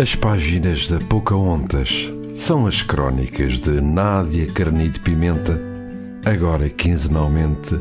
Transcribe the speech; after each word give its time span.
As 0.00 0.14
páginas 0.14 0.86
da 0.86 1.00
Pocahontas 1.00 2.08
são 2.36 2.68
as 2.68 2.82
crónicas 2.82 3.58
de 3.58 3.80
Nádia 3.80 4.46
Carnide 4.52 5.00
Pimenta, 5.00 5.60
agora 6.24 6.70
quinzenalmente 6.70 7.74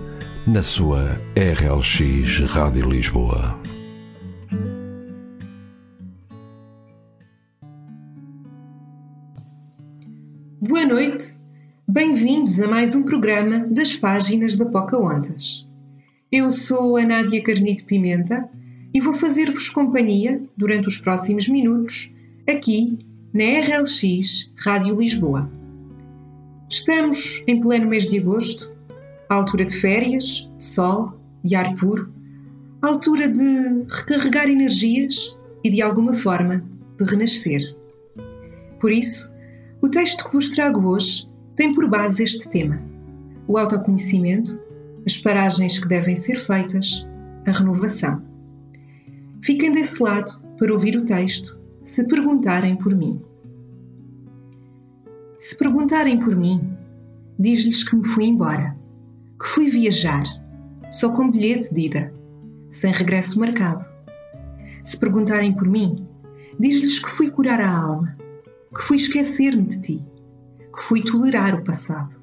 na 0.47 0.63
sua 0.63 1.21
RLX 1.35 2.39
Rádio 2.49 2.89
Lisboa. 2.89 3.55
Boa 10.59 10.88
noite, 10.88 11.38
bem-vindos 11.88 12.59
a 12.59 12.68
mais 12.68 12.95
um 12.95 13.04
programa 13.04 13.59
das 13.59 13.93
páginas 13.93 14.55
da 14.55 14.65
Pocahontas. 14.65 15.68
Eu 16.31 16.52
sou 16.52 16.97
a 16.97 17.05
Nádia 17.05 17.43
Carnide 17.43 17.84
Pimenta 17.84 18.49
e 18.98 19.00
vou 19.00 19.14
fazer-vos 19.14 19.70
companhia 19.70 20.41
durante 20.57 20.88
os 20.88 20.98
próximos 20.98 21.48
minutos 21.48 22.12
aqui 22.49 22.98
na 23.31 23.44
RLX 23.44 24.52
Rádio 24.58 24.95
Lisboa. 24.95 25.48
Estamos 26.67 27.44
em 27.45 27.59
pleno 27.59 27.85
mês 27.85 28.07
de 28.07 28.18
agosto, 28.18 28.73
altura 29.30 29.66
de 29.66 29.76
férias, 29.76 30.49
de 30.57 30.63
sol, 30.66 31.13
de 31.44 31.55
ar 31.55 31.76
puro, 31.76 32.12
altura 32.81 33.30
de 33.30 33.85
recarregar 33.88 34.49
energias 34.49 35.38
e 35.63 35.70
de 35.70 35.79
alguma 35.79 36.13
forma 36.13 36.66
de 36.98 37.05
renascer. 37.05 37.62
Por 38.79 38.91
isso, 38.91 39.32
o 39.79 39.90
texto 39.90 40.26
que 40.26 40.34
vos 40.34 40.49
trago 40.49 40.90
hoje 40.90 41.29
tem 41.55 41.71
por 41.71 41.88
base 41.88 42.23
este 42.23 42.49
tema: 42.49 42.82
o 43.48 43.59
autoconhecimento 43.59 44.59
as 45.05 45.20
paragens 45.20 45.77
que 45.77 45.88
devem 45.88 46.16
ser 46.16 46.40
feitas, 46.40 47.07
a 47.45 47.52
renovação. 47.52 48.37
Fiquem 49.47 49.71
desse 49.71 50.03
lado 50.03 50.41
para 50.59 50.73
ouvir 50.73 50.97
o 50.97 51.05
texto, 51.05 51.57
se 51.81 52.05
perguntarem 52.05 52.75
por 52.75 52.93
mim. 52.93 53.23
Se 55.39 55.57
perguntarem 55.57 56.20
por 56.20 56.35
mim, 56.35 56.77
diz-lhes 57.39 57.81
que 57.81 57.95
me 57.95 58.05
fui 58.05 58.26
embora, 58.26 58.77
que 59.39 59.48
fui 59.48 59.70
viajar, 59.70 60.26
só 60.91 61.13
com 61.13 61.31
bilhete 61.31 61.73
de 61.73 61.85
ida, 61.85 62.13
sem 62.70 62.91
regresso 62.91 63.39
marcado. 63.39 63.85
Se 64.84 64.97
perguntarem 64.97 65.56
por 65.56 65.69
mim, 65.69 66.06
diz-lhes 66.59 67.00
que 67.00 67.09
fui 67.09 67.31
curar 67.31 67.61
a 67.61 67.72
alma, 67.72 68.17
que 68.75 68.81
fui 68.81 68.97
esquecer-me 68.97 69.66
de 69.66 69.81
ti, 69.81 70.06
que 70.75 70.84
fui 70.84 71.01
tolerar 71.01 71.56
o 71.56 71.63
passado. 71.63 72.19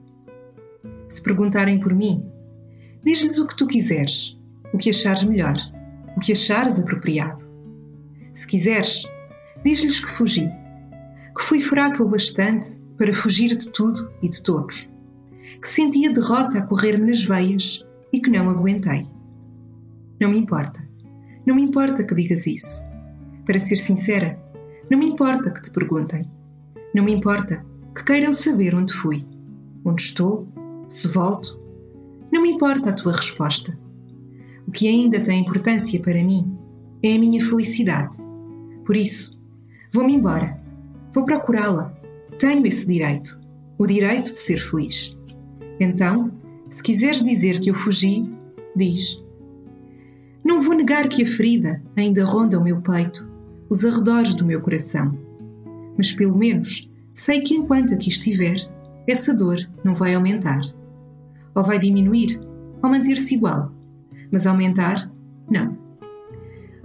Se 1.09 1.23
perguntarem 1.23 1.81
por 1.81 1.95
mim, 1.95 2.21
Diz-lhes 3.03 3.39
o 3.39 3.47
que 3.47 3.57
tu 3.57 3.67
quiseres, 3.67 4.39
o 4.75 4.77
que 4.77 4.91
achares 4.91 5.25
melhor, 5.25 5.57
o 6.17 6.21
que 6.21 6.33
achares 6.33 6.79
apropriado. 6.79 7.45
Se 8.33 8.47
quiseres, 8.47 9.09
diz-lhes 9.65 10.01
que 10.01 10.11
fugi, 10.11 10.49
que 11.37 11.43
fui 11.43 11.61
fraca 11.61 12.03
o 12.03 12.09
bastante 12.09 12.83
para 12.97 13.13
fugir 13.13 13.57
de 13.57 13.71
tudo 13.73 14.11
e 14.23 14.29
de 14.29 14.43
todos, 14.43 14.93
que 15.61 15.69
sentia 15.69 16.13
derrota 16.13 16.59
a 16.59 16.67
correr-me 16.67 17.07
nas 17.07 17.23
veias 17.25 17.85
e 18.13 18.21
que 18.21 18.31
não 18.31 18.49
aguentei. 18.51 19.07
Não 20.21 20.31
me 20.31 20.39
importa, 20.39 20.85
não 21.47 21.57
me 21.57 21.63
importa 21.63 22.05
que 22.05 22.15
digas 22.15 22.47
isso. 22.47 22.83
Para 23.45 23.59
ser 23.59 23.77
sincera, 23.77 24.39
não 24.91 24.99
me 24.99 25.11
importa 25.11 25.51
que 25.51 25.63
te 25.63 25.71
perguntem. 25.71 26.23
Não 26.95 27.05
me 27.05 27.13
importa 27.13 27.65
que 27.95 28.05
queiram 28.05 28.33
saber 28.33 28.75
onde 28.75 28.93
fui, 28.93 29.27
onde 29.85 30.03
estou, 30.03 30.49
se 30.89 31.09
volto 31.09 31.65
não 32.35 32.43
me 32.43 32.51
importa 32.51 32.91
a 32.91 32.93
tua 32.93 33.13
resposta. 33.13 33.79
Que 34.75 34.89
ainda 34.89 35.21
tem 35.21 35.41
importância 35.41 35.99
para 36.01 36.23
mim 36.23 36.59
é 37.03 37.15
a 37.15 37.19
minha 37.19 37.43
felicidade. 37.43 38.17
Por 38.85 38.97
isso, 38.97 39.41
vou-me 39.93 40.15
embora. 40.15 40.61
Vou 41.15 41.25
procurá-la. 41.25 41.95
Tenho 42.39 42.67
esse 42.67 42.87
direito. 42.87 43.41
O 43.79 43.87
direito 43.87 44.33
de 44.33 44.39
ser 44.39 44.59
feliz. 44.59 45.17
Então, 45.79 46.31
se 46.69 46.83
quiseres 46.83 47.23
dizer 47.23 47.61
que 47.61 47.71
eu 47.71 47.75
fugi, 47.75 48.29
diz. 48.75 49.25
Não 50.45 50.61
vou 50.61 50.75
negar 50.75 51.09
que 51.09 51.23
a 51.23 51.27
ferida 51.27 51.81
ainda 51.97 52.25
ronda 52.25 52.59
o 52.59 52.65
meu 52.65 52.83
peito, 52.83 53.27
os 53.71 53.85
arredores 53.85 54.35
do 54.35 54.45
meu 54.45 54.61
coração. 54.61 55.17
Mas 55.97 56.13
pelo 56.13 56.37
menos 56.37 56.91
sei 57.15 57.41
que 57.41 57.55
enquanto 57.55 57.95
aqui 57.95 58.09
estiver, 58.09 58.57
essa 59.07 59.33
dor 59.33 59.57
não 59.85 59.95
vai 59.95 60.15
aumentar 60.15 60.61
ou 61.55 61.63
vai 61.63 61.79
diminuir, 61.79 62.41
ou 62.83 62.91
manter-se 62.91 63.37
igual. 63.37 63.74
Mas 64.35 64.49
aumentar, 64.49 65.09
não. 65.49 65.79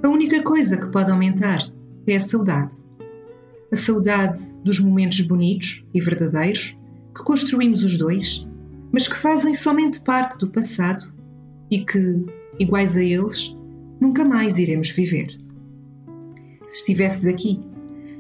A 0.04 0.08
única 0.08 0.44
coisa 0.44 0.78
que 0.78 0.92
pode 0.92 1.10
aumentar 1.10 1.68
é 2.06 2.16
a 2.16 2.20
saudade. 2.20 2.78
A 3.72 3.76
saudade 3.76 4.40
dos 4.64 4.80
momentos 4.80 5.22
bonitos 5.22 5.84
e 5.92 6.00
verdadeiros 6.00 6.80
que 7.16 7.24
construímos 7.24 7.84
os 7.84 7.98
dois, 7.98 8.48
mas 8.92 9.08
que 9.08 9.16
fazem 9.16 9.56
somente 9.56 10.00
parte 10.02 10.38
do 10.38 10.48
passado 10.48 11.12
e 11.72 11.84
que, 11.84 12.24
iguais 12.60 12.96
a 12.96 13.04
eles, 13.04 13.56
nunca 14.00 14.24
mais 14.24 14.60
iremos 14.60 14.92
viver. 14.92 15.36
Se 16.68 16.82
estivesses 16.82 17.26
aqui, 17.26 17.60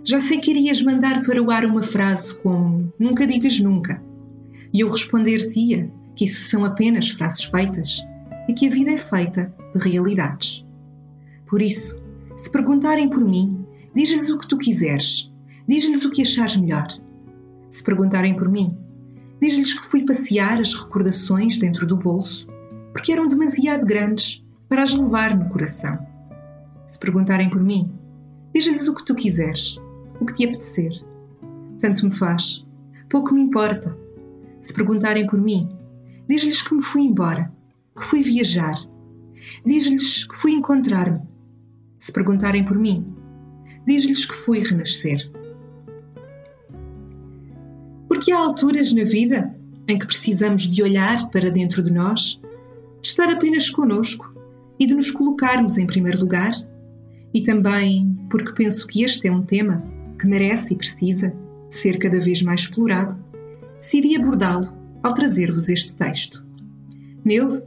já 0.03 0.19
sei 0.19 0.39
que 0.39 0.49
irias 0.49 0.81
mandar 0.81 1.21
para 1.21 1.39
o 1.39 1.51
ar 1.51 1.65
uma 1.65 1.83
frase 1.83 2.39
como 2.39 2.91
Nunca 2.97 3.27
digas 3.27 3.59
nunca, 3.59 4.01
e 4.73 4.79
eu 4.79 4.89
responder-te-ia 4.89 5.87
que 6.15 6.25
isso 6.25 6.49
são 6.49 6.65
apenas 6.65 7.09
frases 7.11 7.43
feitas 7.43 8.01
e 8.49 8.53
que 8.53 8.65
a 8.65 8.69
vida 8.71 8.89
é 8.89 8.97
feita 8.97 9.53
de 9.75 9.89
realidades. 9.89 10.65
Por 11.45 11.61
isso, 11.61 12.01
se 12.35 12.51
perguntarem 12.51 13.07
por 13.07 13.23
mim, 13.23 13.63
diz-lhes 13.93 14.31
o 14.31 14.39
que 14.39 14.47
tu 14.47 14.57
quiseres, 14.57 15.31
diz-lhes 15.67 16.03
o 16.03 16.09
que 16.09 16.23
achares 16.23 16.57
melhor. 16.57 16.87
Se 17.69 17.83
perguntarem 17.83 18.35
por 18.35 18.49
mim, 18.49 18.75
diz-lhes 19.39 19.75
que 19.75 19.85
fui 19.85 20.03
passear 20.03 20.59
as 20.59 20.73
recordações 20.73 21.59
dentro 21.59 21.85
do 21.85 21.95
bolso, 21.95 22.47
porque 22.91 23.11
eram 23.11 23.27
demasiado 23.27 23.85
grandes 23.85 24.43
para 24.67 24.81
as 24.81 24.95
levar 24.95 25.37
no 25.37 25.47
coração. 25.49 25.99
Se 26.87 26.97
perguntarem 26.97 27.51
por 27.51 27.63
mim, 27.63 27.83
diz-lhes 28.51 28.87
o 28.87 28.95
que 28.95 29.05
tu 29.05 29.13
quiseres, 29.13 29.77
o 30.19 30.25
que 30.25 30.33
te 30.33 30.45
apetecer. 30.45 30.91
Tanto 31.79 32.03
me 32.03 32.11
faz, 32.11 32.65
pouco 33.11 33.31
me 33.31 33.41
importa. 33.41 33.95
Se 34.59 34.73
perguntarem 34.73 35.27
por 35.27 35.39
mim, 35.39 35.69
Diz-lhes 36.29 36.61
que 36.61 36.75
me 36.75 36.83
fui 36.83 37.01
embora, 37.01 37.51
que 37.99 38.05
fui 38.05 38.21
viajar. 38.21 38.75
Diz-lhes 39.65 40.25
que 40.25 40.35
fui 40.35 40.53
encontrar-me. 40.53 41.21
Se 41.99 42.11
perguntarem 42.13 42.63
por 42.63 42.77
mim, 42.77 43.13
diz-lhes 43.85 44.25
que 44.25 44.35
fui 44.35 44.59
renascer. 44.59 45.29
Porque 48.07 48.31
há 48.31 48.39
alturas 48.39 48.93
na 48.93 49.03
vida 49.03 49.55
em 49.87 49.97
que 49.97 50.05
precisamos 50.05 50.63
de 50.63 50.81
olhar 50.81 51.29
para 51.29 51.51
dentro 51.51 51.83
de 51.83 51.91
nós, 51.91 52.41
de 53.01 53.07
estar 53.07 53.29
apenas 53.29 53.69
conosco 53.69 54.33
e 54.79 54.87
de 54.87 54.95
nos 54.95 55.11
colocarmos 55.11 55.77
em 55.77 55.85
primeiro 55.85 56.19
lugar, 56.19 56.51
e 57.33 57.43
também 57.43 58.17
porque 58.29 58.53
penso 58.53 58.87
que 58.87 59.03
este 59.03 59.27
é 59.27 59.31
um 59.31 59.43
tema 59.43 59.83
que 60.19 60.27
merece 60.27 60.73
e 60.73 60.77
precisa 60.77 61.35
ser 61.69 61.97
cada 61.97 62.19
vez 62.19 62.41
mais 62.41 62.61
explorado, 62.61 63.17
decidi 63.79 64.15
abordá-lo 64.15 64.73
ao 65.03 65.13
trazer-vos 65.13 65.69
este 65.69 65.95
texto. 65.95 66.43
Nele, 67.23 67.63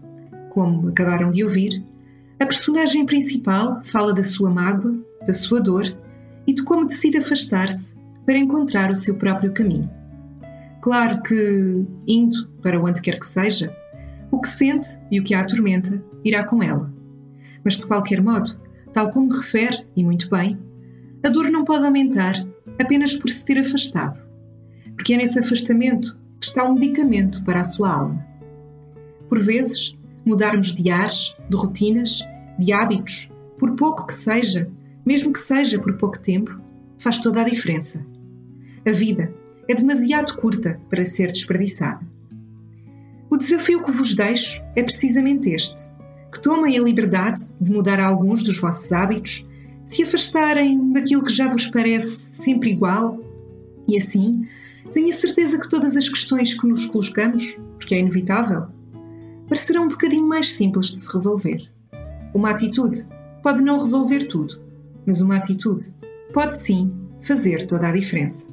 como 0.53 0.89
acabaram 0.89 1.31
de 1.31 1.43
ouvir, 1.43 1.83
a 2.39 2.45
personagem 2.45 3.07
principal 3.07 3.81
fala 3.83 4.13
da 4.13 4.23
sua 4.23 4.51
mágoa, 4.51 4.95
da 5.27 5.33
sua 5.33 5.61
dor 5.61 5.85
e 6.47 6.53
de 6.53 6.63
como 6.65 6.87
decide 6.87 7.19
afastar-se 7.19 7.99
para 8.27 8.37
encontrar 8.37 8.91
o 8.91 8.97
seu 8.97 9.17
próprio 9.17 9.53
caminho. 9.53 9.91
Claro 10.83 11.23
que, 11.23 11.87
indo 12.07 12.49
para 12.63 12.81
onde 12.81 13.01
quer 13.01 13.19
que 13.19 13.27
seja, 13.27 13.75
o 14.31 14.41
que 14.41 14.49
sente 14.49 14.89
e 15.11 15.21
o 15.21 15.25
que 15.25 15.35
a 15.35 15.41
atormenta 15.41 16.03
irá 16.25 16.45
com 16.45 16.63
ela. 16.63 16.93
Mas 17.65 17.79
de 17.79 17.87
qualquer 17.87 18.21
modo, 18.21 18.61
tal 18.93 19.11
como 19.11 19.33
refere, 19.33 19.87
e 19.97 20.05
muito 20.05 20.29
bem, 20.29 20.59
a 21.25 21.29
dor 21.31 21.51
não 21.51 21.65
pode 21.65 21.87
aumentar 21.87 22.35
apenas 22.79 23.15
por 23.17 23.31
se 23.31 23.45
ter 23.47 23.59
afastado, 23.59 24.21
porque 24.97 25.15
é 25.15 25.17
nesse 25.17 25.39
afastamento 25.39 26.19
está 26.41 26.65
um 26.65 26.75
medicamento 26.75 27.43
para 27.45 27.61
a 27.61 27.65
sua 27.65 27.91
alma. 27.91 28.27
Por 29.29 29.41
vezes, 29.41 29.97
mudarmos 30.25 30.73
de 30.73 30.91
ares, 30.91 31.37
de 31.49 31.57
rotinas, 31.57 32.21
de 32.59 32.73
hábitos, 32.73 33.31
por 33.59 33.75
pouco 33.77 34.07
que 34.07 34.15
seja, 34.15 34.71
mesmo 35.05 35.33
que 35.33 35.39
seja 35.39 35.79
por 35.81 35.97
pouco 35.97 36.19
tempo, 36.19 36.61
faz 36.99 37.19
toda 37.19 37.43
a 37.43 37.49
diferença. 37.49 38.05
A 38.87 38.91
vida 38.91 39.33
é 39.69 39.75
demasiado 39.75 40.37
curta 40.37 40.81
para 40.89 41.05
ser 41.05 41.29
desperdiçada. 41.29 42.07
O 43.31 43.37
desafio 43.37 43.83
que 43.83 43.91
vos 43.91 44.15
deixo 44.15 44.63
é 44.77 44.83
precisamente 44.83 45.51
este: 45.51 45.95
que 46.31 46.41
tomem 46.41 46.79
a 46.79 46.83
liberdade 46.83 47.41
de 47.61 47.73
mudar 47.73 48.01
alguns 48.01 48.43
dos 48.43 48.59
vossos 48.59 48.93
hábitos, 48.93 49.49
se 49.85 50.03
afastarem 50.03 50.93
daquilo 50.93 51.25
que 51.25 51.33
já 51.33 51.49
vos 51.49 51.67
parece 51.67 52.09
sempre 52.09 52.71
igual 52.71 53.19
e 53.89 53.97
assim 53.97 54.47
tenho 54.93 55.09
a 55.09 55.13
certeza 55.13 55.59
que 55.59 55.69
todas 55.69 55.97
as 55.97 56.09
questões 56.09 56.55
que 56.55 56.67
nos 56.67 56.87
colocamos, 56.87 57.59
porque 57.79 57.95
é 57.95 57.99
inevitável, 57.99 58.67
parecerão 59.53 59.85
um 59.85 59.89
bocadinho 59.89 60.27
mais 60.27 60.55
simples 60.55 60.87
de 60.87 60.99
se 60.99 61.13
resolver. 61.13 61.71
Uma 62.33 62.53
atitude 62.53 63.07
pode 63.43 63.61
não 63.61 63.77
resolver 63.77 64.25
tudo, 64.25 64.63
mas 65.05 65.21
uma 65.21 65.37
atitude 65.37 65.95
pode 66.33 66.57
sim 66.57 66.89
fazer 67.21 67.67
toda 67.67 67.87
a 67.87 67.93
diferença. 67.93 68.51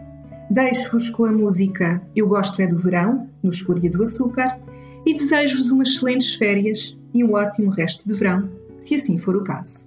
Deixo-vos 0.50 1.10
com 1.10 1.26
a 1.26 1.32
música 1.32 2.02
Eu 2.16 2.28
Gosto 2.28 2.62
é 2.62 2.68
do 2.68 2.78
Verão, 2.78 3.28
no 3.42 3.50
Escúria 3.50 3.90
do 3.90 4.04
Açúcar, 4.04 4.60
e 5.06 5.14
desejo-vos 5.14 5.72
umas 5.72 5.90
excelentes 5.90 6.36
férias 6.36 6.98
e 7.14 7.24
um 7.24 7.34
ótimo 7.34 7.70
resto 7.72 8.06
de 8.08 8.14
verão, 8.14 8.50
se 8.80 8.96
assim 8.96 9.18
for 9.18 9.36
o 9.36 9.44
caso. 9.44 9.87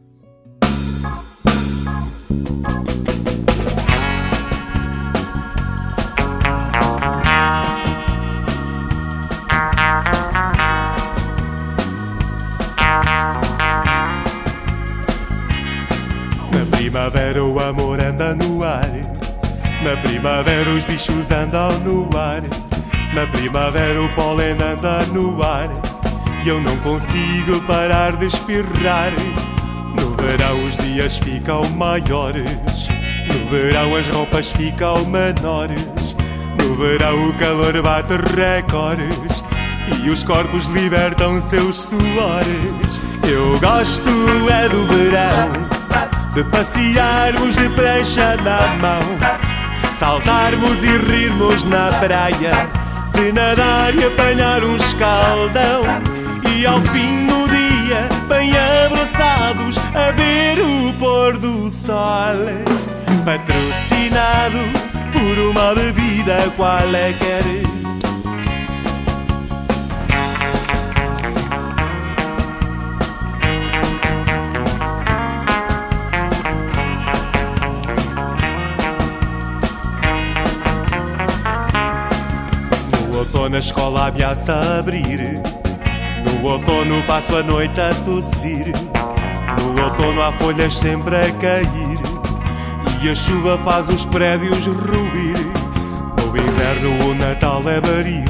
Primavera 16.91 17.45
o 17.45 17.61
amor 17.61 18.03
anda 18.03 18.35
no 18.35 18.65
ar. 18.65 18.91
Na 19.85 19.97
primavera 20.03 20.73
os 20.73 20.85
bichos 20.85 21.31
andam 21.31 21.71
no 21.85 22.19
ar. 22.19 22.43
Na 23.15 23.29
primavera 23.29 24.03
o 24.03 24.13
pólen 24.15 24.55
anda 24.55 25.07
no 25.07 25.41
ar. 25.41 25.71
E 26.45 26.49
eu 26.49 26.61
não 26.61 26.77
consigo 26.79 27.61
parar 27.65 28.17
de 28.17 28.27
espirrar. 28.27 29.13
No 29.97 30.17
verão 30.17 30.65
os 30.67 30.77
dias 30.79 31.17
ficam 31.19 31.63
maiores. 31.71 32.89
No 33.33 33.49
verão 33.49 33.95
as 33.95 34.09
roupas 34.09 34.51
ficam 34.51 35.05
menores. 35.05 36.17
No 36.61 36.75
verão 36.75 37.29
o 37.29 37.39
calor 37.39 37.81
bate 37.83 38.15
recordes. 38.37 39.45
E 40.03 40.11
os 40.11 40.25
corpos 40.25 40.67
libertam 40.67 41.41
seus 41.41 41.77
suores. 41.77 43.01
Eu 43.23 43.61
gosto 43.61 44.11
é 44.51 44.69
do 44.69 44.87
verão 44.87 45.80
de 46.35 46.45
passearmos 46.45 47.57
de 47.57 47.69
prancha 47.71 48.37
na 48.37 48.77
mão, 48.77 49.01
saltarmos 49.93 50.83
e 50.83 50.97
rirmos 50.99 51.65
na 51.65 51.91
praia, 51.99 52.53
de 53.13 53.33
nadar 53.33 53.95
e 53.95 54.05
apanhar 54.05 54.63
um 54.63 54.77
escaldão, 54.77 55.83
e 56.55 56.67
ao 56.67 56.81
fim 56.83 57.27
do 57.27 57.49
dia, 57.49 58.09
bem 58.29 58.53
abraçados, 58.87 59.79
a 59.95 60.13
ver 60.13 60.61
o 60.61 60.93
pôr 60.99 61.37
do 61.37 61.69
sol, 61.71 62.47
patrocinado 63.25 64.59
por 65.13 65.39
uma 65.51 65.75
bebida 65.75 66.51
qualquer. 66.57 67.41
outono 67.51 67.77
a 67.77 67.80
escola 83.61 84.09
ameaça 84.09 84.79
abrir. 84.79 85.41
No 86.25 86.49
outono 86.49 87.03
passo 87.03 87.37
a 87.37 87.43
noite 87.43 87.79
a 87.79 87.95
tossir. 88.05 88.73
No 89.61 89.85
outono 89.85 90.23
há 90.23 90.33
folhas 90.33 90.77
sempre 90.77 91.15
a 91.15 91.31
cair. 91.33 92.01
E 93.03 93.11
a 93.11 93.15
chuva 93.15 93.59
faz 93.59 93.89
os 93.89 94.05
prédios 94.07 94.65
ruir. 94.67 95.37
No 96.19 96.37
inverno 96.37 97.11
o 97.11 97.15
Natal 97.15 97.63
é 97.69 97.81
baril. 97.81 98.25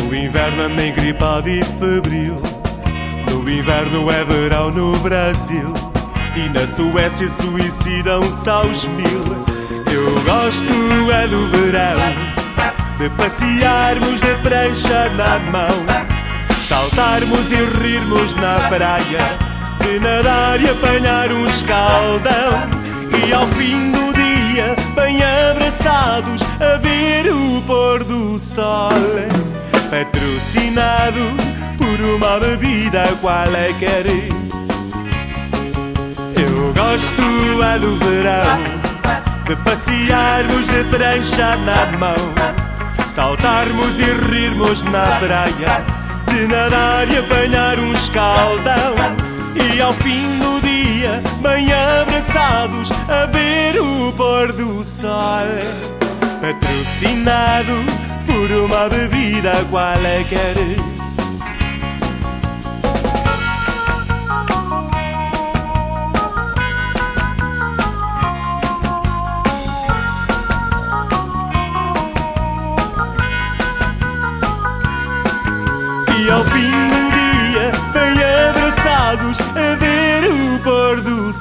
No 0.00 0.14
inverno 0.14 0.68
nem 0.68 0.94
gripado 0.94 1.48
e 1.48 1.62
febril. 1.64 2.36
No 3.28 3.50
inverno 3.50 4.10
é 4.10 4.24
verão 4.24 4.70
no 4.70 4.96
Brasil. 5.00 5.74
E 6.36 6.48
na 6.48 6.66
Suécia 6.66 7.28
suicidam-se 7.28 8.48
aos 8.48 8.84
mil. 8.84 9.24
Eu 9.92 10.22
gosto 10.22 11.10
é 11.10 11.26
do 11.26 11.48
verão 11.48 12.35
de 12.98 13.10
passearmos 13.10 14.20
de 14.20 14.34
prancha 14.42 15.08
na 15.16 15.38
mão, 15.50 15.86
saltarmos 16.66 17.50
e 17.50 17.56
rirmos 17.80 18.34
na 18.36 18.68
praia, 18.68 19.36
de 19.80 20.00
nadar 20.00 20.60
e 20.60 20.70
apanhar 20.70 21.30
um 21.30 21.44
escaldão, 21.44 22.52
e 23.26 23.32
ao 23.32 23.46
fim 23.48 23.92
do 23.92 24.12
dia, 24.14 24.74
bem 24.94 25.18
abraçados, 25.22 26.42
a 26.60 26.78
ver 26.78 27.30
o 27.32 27.60
pôr 27.66 28.02
do 28.02 28.38
sol, 28.38 28.90
patrocinado 29.90 31.20
por 31.76 32.00
uma 32.00 32.40
bebida 32.40 33.04
qualquer. 33.20 34.06
Eu 36.34 36.72
gosto 36.72 37.62
é 37.62 37.78
do 37.78 37.96
verão. 37.98 38.86
De 39.46 39.54
passearmos 39.54 40.66
de 40.66 40.82
prancha 40.90 41.56
na 41.58 41.98
mão 41.98 42.65
Saltarmos 43.16 43.98
e 43.98 44.02
rirmos 44.30 44.82
na 44.82 45.06
praia 45.18 45.82
De 46.28 46.46
nadar 46.48 47.10
e 47.10 47.16
apanhar 47.16 47.78
um 47.78 47.90
escaldão. 47.92 48.94
E 49.54 49.80
ao 49.80 49.94
fim 49.94 50.38
do 50.38 50.60
dia, 50.60 51.22
bem 51.40 51.66
abraçados 51.72 52.90
A 53.08 53.24
ver 53.24 53.80
o 53.80 54.12
pôr 54.12 54.52
do 54.52 54.84
sol. 54.84 55.46
Patrocinado 56.42 57.86
por 58.26 58.50
uma 58.52 58.86
bebida 58.90 59.64
qualquer 59.70 60.95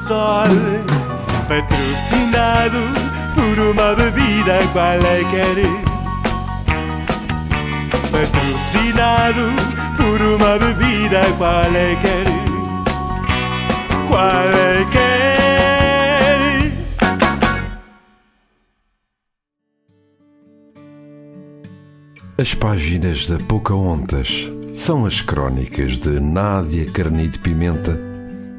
sol. 0.07 0.49
Patrocinado 1.47 2.79
por 3.33 3.59
uma 3.59 3.95
bebida 3.95 4.59
qualquer. 4.71 5.57
Patrocinado 8.11 9.45
por 9.97 10.21
uma 10.21 10.57
bebida 10.59 11.21
qualquer. 11.37 12.25
Qualquer. 14.07 15.25
As 22.37 22.53
páginas 22.53 23.27
da 23.27 23.37
Pocahontas 23.37 24.51
são 24.73 25.05
as 25.05 25.21
crónicas 25.21 25.97
de 25.97 26.19
Nádia 26.19 26.85
Carnide 26.91 27.39
Pimenta, 27.39 27.97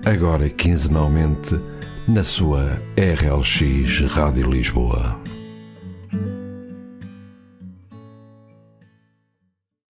agora 0.07 0.49
quinzenalmente 0.49 1.61
na 2.07 2.23
sua 2.23 2.81
RLX 2.97 4.03
Rádio 4.09 4.49
Lisboa. 4.49 5.25